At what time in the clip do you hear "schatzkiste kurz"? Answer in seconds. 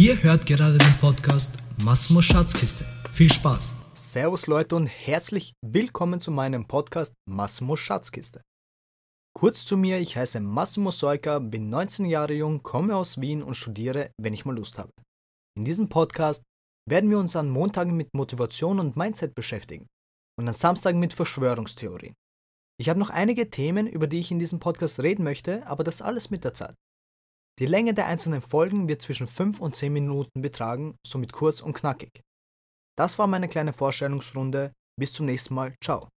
7.74-9.64